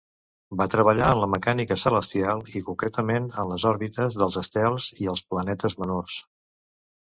Va 0.59 0.65
treballar 0.75 1.09
en 1.15 1.19
la 1.23 1.27
mecànica 1.33 1.77
celestial 1.81 2.41
i 2.59 2.61
concretament 2.69 3.27
en 3.43 3.51
les 3.51 3.67
òrbites 3.73 4.19
dels 4.23 4.39
estels 4.43 4.89
i 5.05 5.11
els 5.13 5.25
planetes 5.35 5.79
menors. 5.85 6.19